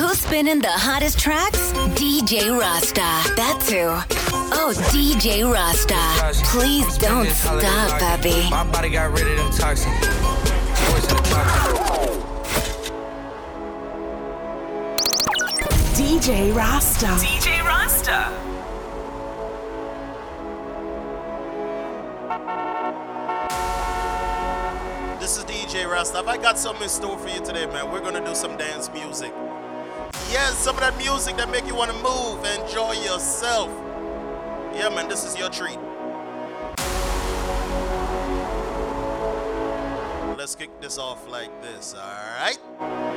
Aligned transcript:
Who's 0.00 0.18
spinning 0.20 0.60
the 0.60 0.70
hottest 0.70 1.18
tracks? 1.18 1.72
DJ 1.92 2.58
Rasta. 2.58 3.34
That's 3.36 3.70
who. 3.70 3.84
Oh, 4.50 4.72
DJ 4.88 5.44
Rasta. 5.44 5.94
Please 6.46 6.96
don't 6.96 7.28
stop, 7.28 8.00
Papi. 8.00 8.48
My 8.50 8.64
body 8.64 8.88
got 8.88 9.12
rid 9.12 9.26
of 9.28 9.36
them 9.36 9.50
toxins. 9.50 9.94
Voice 10.88 11.04
in. 11.12 11.18
DJ 15.94 16.56
Rasta. 16.56 17.06
DJ 17.06 17.62
Rasta. 17.62 18.32
This 25.20 25.36
is 25.36 25.44
DJ 25.44 25.86
Rasta. 25.86 26.24
I 26.26 26.38
got 26.38 26.58
something 26.58 26.84
in 26.84 26.88
store 26.88 27.18
for 27.18 27.28
you 27.28 27.44
today, 27.44 27.66
man. 27.66 27.92
We're 27.92 28.00
gonna 28.00 28.24
do 28.24 28.34
some 28.34 28.56
dance 28.56 28.90
music. 28.94 29.34
Yes, 30.30 30.58
some 30.58 30.76
of 30.76 30.80
that 30.82 30.96
music 30.96 31.36
that 31.38 31.50
make 31.50 31.66
you 31.66 31.74
wanna 31.74 31.92
move, 31.94 32.44
enjoy 32.44 32.92
yourself. 32.92 33.68
Yeah, 34.72 34.88
man, 34.88 35.08
this 35.08 35.24
is 35.24 35.36
your 35.36 35.48
treat. 35.48 35.76
Let's 40.38 40.54
kick 40.54 40.70
this 40.80 40.98
off 40.98 41.28
like 41.28 41.50
this, 41.62 41.96
alright? 41.96 42.58
I 42.78 43.09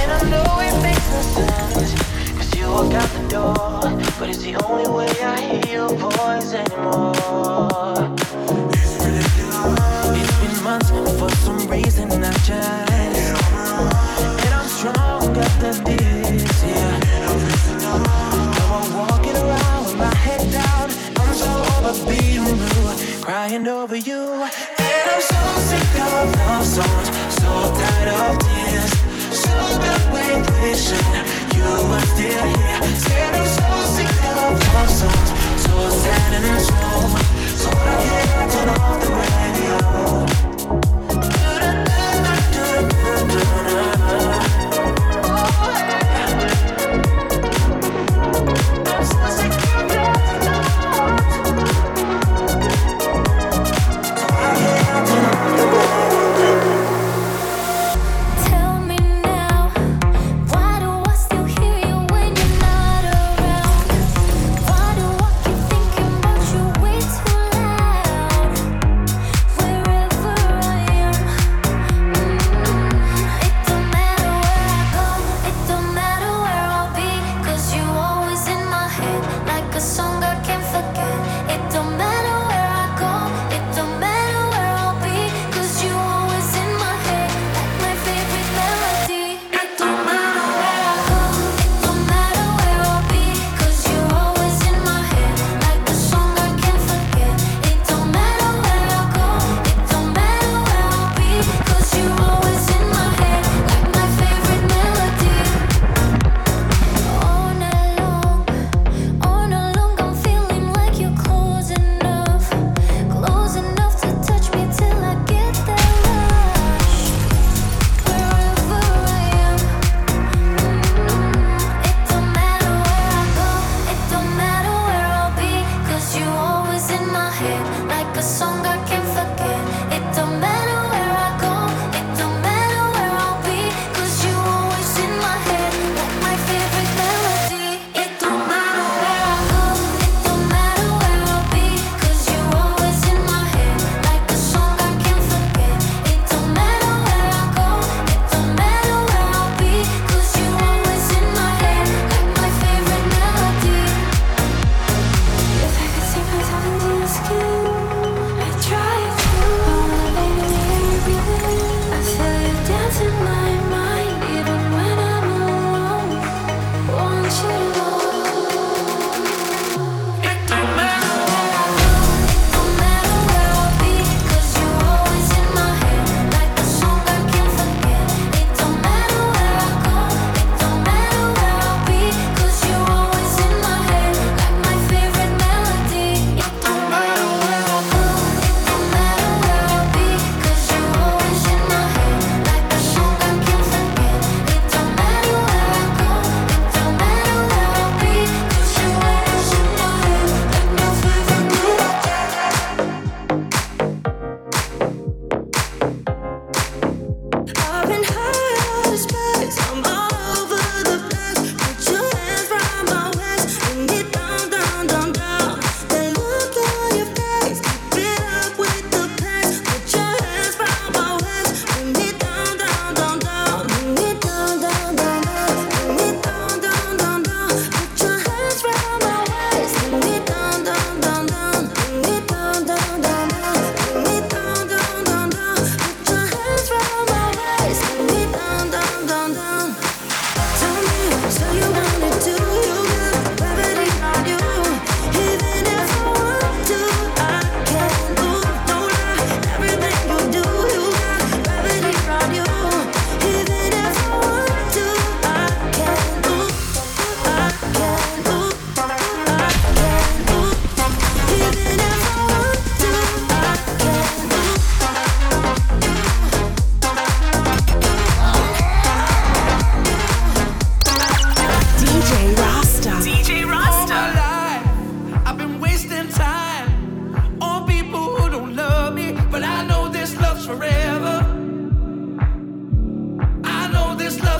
And 0.00 0.08
I 0.12 0.20
know 0.30 0.48
it 0.60 0.74
makes 0.82 1.06
no 1.10 1.20
cause 2.36 2.54
you 2.56 2.66
walk 2.68 2.92
out 2.94 3.08
the 3.10 3.28
door. 3.28 3.80
But 4.18 4.28
it's 4.30 4.42
the 4.42 4.56
only 4.64 4.88
way 4.90 5.10
I 5.22 5.40
hear 5.40 5.66
your 5.76 5.90
voice 5.94 6.52
anymore. 6.52 8.16
It's 10.18 10.34
been 10.40 10.56
months, 10.64 10.90
for 11.18 11.30
some 11.44 11.68
reason 11.68 12.10
I 12.24 12.32
just. 12.48 12.92
And 14.44 14.54
I'm 14.54 14.68
this, 15.84 16.62
yeah. 16.64 17.00
I'm 18.72 18.94
walking 18.96 19.36
around 19.36 19.84
with 19.84 19.96
my 19.96 20.14
head 20.14 20.50
down. 20.52 20.90
I'm 21.18 21.34
so 21.34 21.50
over 21.76 21.94
being 22.10 22.44
blue, 22.44 23.22
crying 23.22 23.66
over 23.66 23.96
you. 23.96 24.18
And 24.18 25.10
I'm 25.10 25.20
so 25.20 25.40
sick 25.68 26.00
of 26.00 26.34
love 26.36 26.64
songs, 26.64 27.08
so 27.36 27.50
tired 27.78 28.08
of 28.08 28.38
tears. 28.38 29.05
So 34.86 35.08
so 35.08 35.08
so 35.56 35.90
sad 35.90 36.32
and 36.34 36.60
slow. 36.60 37.18
So 37.56 37.68
I 37.70 37.94
can't 38.04 38.52
turn 38.52 38.68
off 38.68 39.00
the 39.02 39.10
radio. 39.12 40.55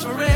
suffering. 0.00 0.29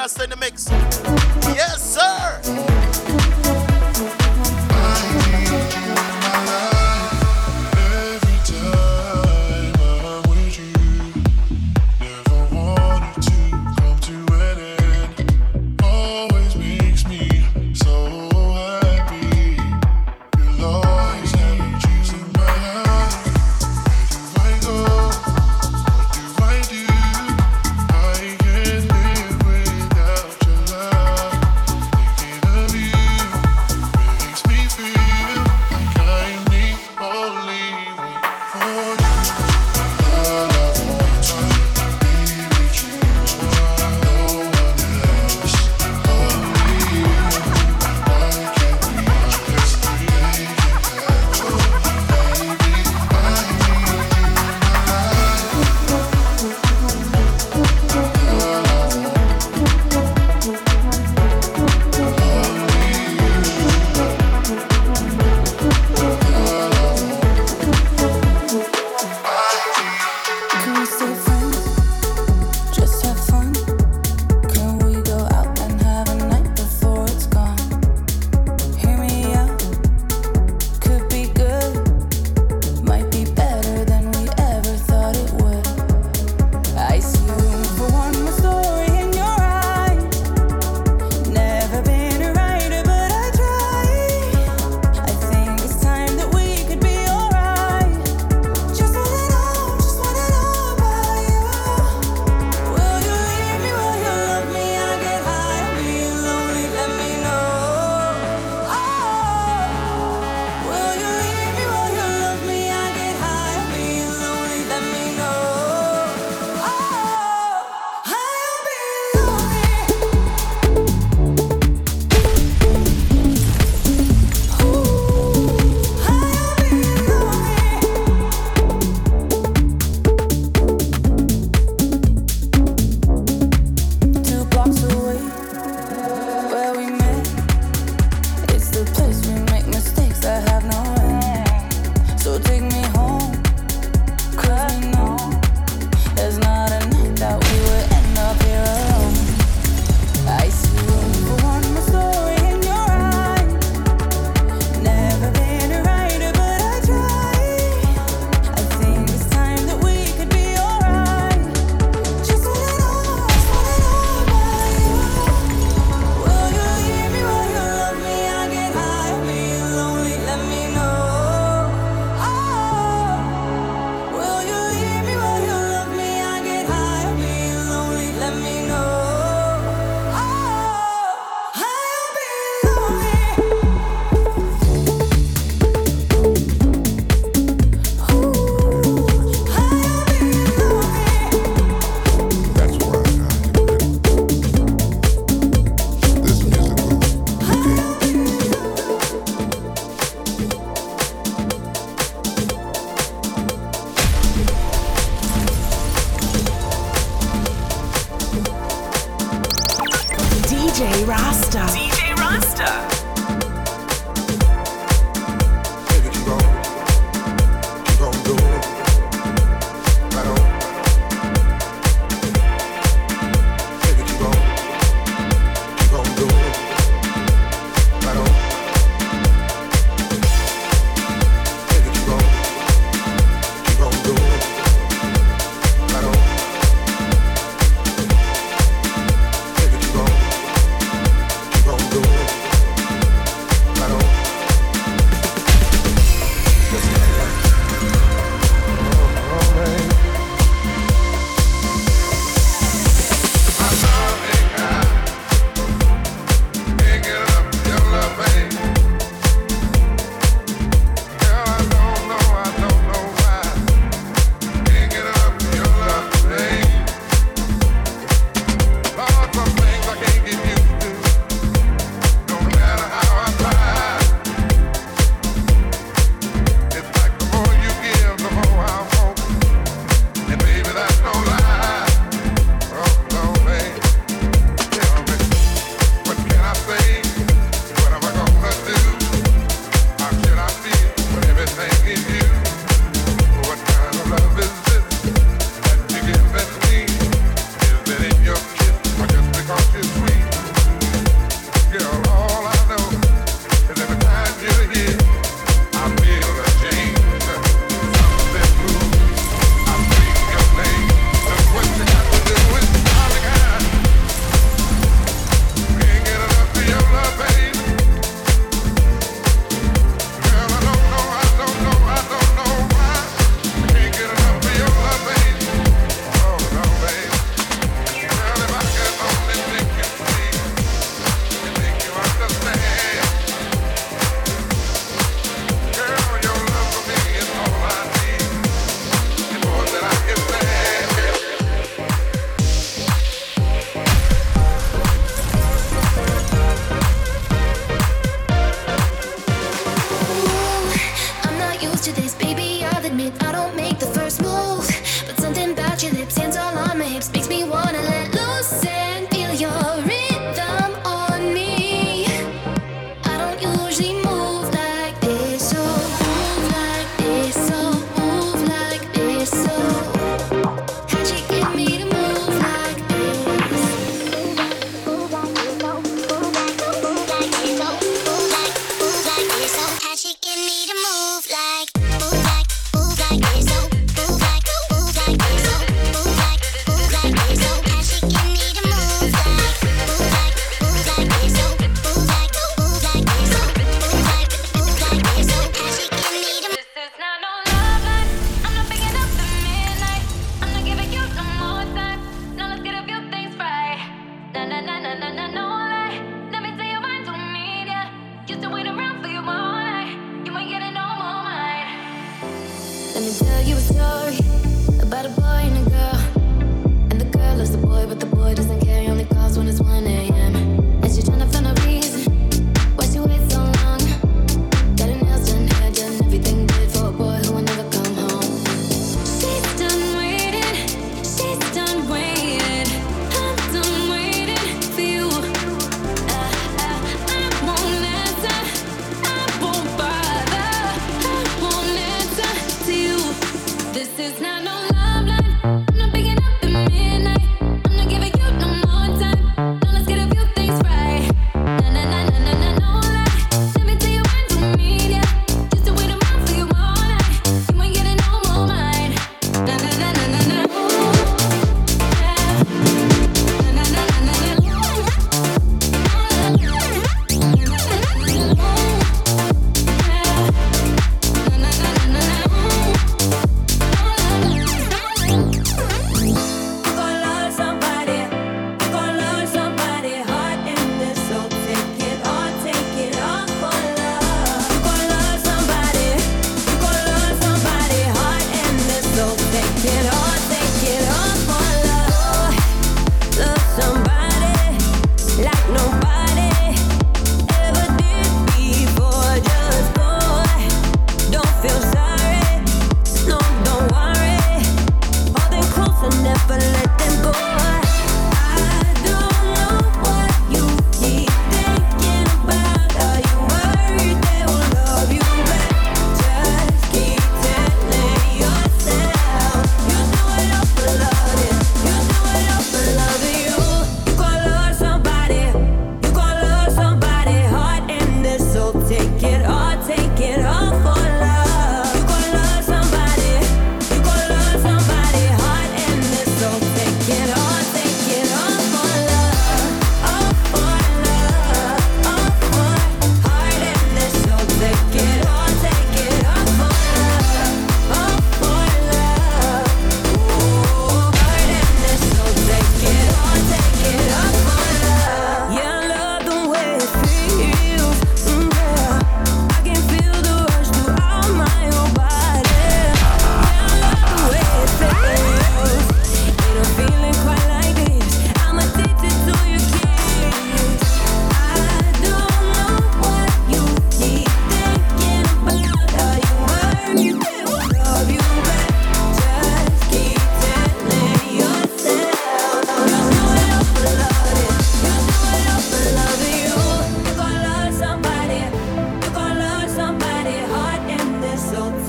Rasta 0.00 0.24
in 0.24 0.30
the 0.30 0.36
mix. 0.36 0.79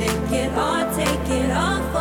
Take 0.00 0.32
it 0.32 0.52
all, 0.56 0.96
take 0.96 1.28
it 1.28 1.50
all. 1.50 1.99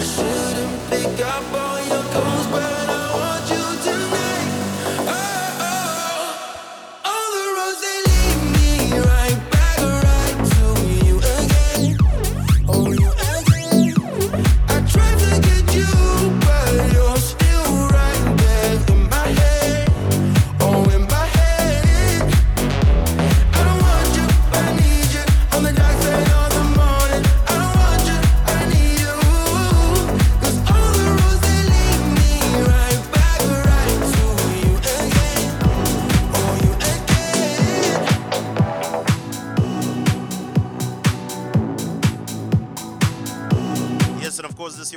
I 0.00 0.02
shouldn't 0.02 0.88
pick 0.88 1.26
up 1.26 1.52
on 1.52 1.88
your 1.88 2.02
call. 2.14 2.29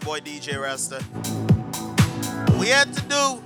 your 0.04 0.20
boy 0.20 0.20
DJ 0.20 0.62
Rasta. 0.62 1.02
We 2.60 2.68
had 2.68 2.94
to 2.94 3.02
do 3.04 3.42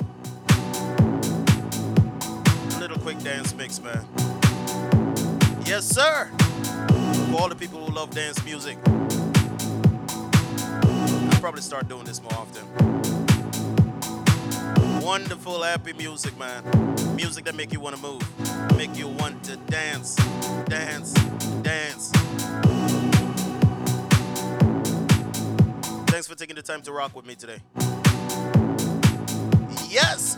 a 2.75 2.79
little 2.79 2.97
quick 2.99 3.19
dance 3.19 3.53
mix, 3.53 3.79
man. 3.81 4.05
Yes, 5.65 5.85
sir. 5.85 6.29
For 7.29 7.41
all 7.41 7.49
the 7.49 7.55
people 7.55 7.83
who 7.85 7.93
love 7.93 8.11
dance 8.11 8.43
music, 8.43 8.77
I'll 11.27 11.39
probably 11.41 11.61
start 11.61 11.87
doing 11.87 12.05
this 12.05 12.21
more 12.21 12.33
often. 12.33 12.65
Wonderful, 15.01 15.63
happy 15.63 15.93
music, 15.93 16.37
man. 16.37 16.63
Music 17.15 17.45
that 17.45 17.55
make 17.55 17.71
you 17.73 17.79
want 17.79 17.95
to 17.95 18.01
move, 18.01 18.21
make 18.77 18.97
you 18.97 19.07
want 19.07 19.43
to 19.45 19.57
dance, 19.57 20.15
dance, 20.65 21.13
dance. 21.61 22.11
Thanks 26.17 26.27
for 26.27 26.33
taking 26.33 26.55
the 26.55 26.63
time 26.63 26.81
to 26.81 26.91
rock 26.91 27.15
with 27.15 27.27
me 27.27 27.35
today. 27.35 27.59
Yes. 29.87 30.35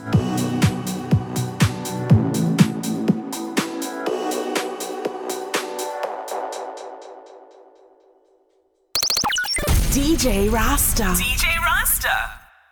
DJ 9.93 10.51
Rasta. 10.51 11.03
DJ 11.03 11.57
Rasta. 11.63 12.38